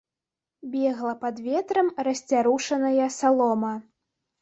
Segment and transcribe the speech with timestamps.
[0.75, 3.73] Бегла пад ветрам расцярушаная салома.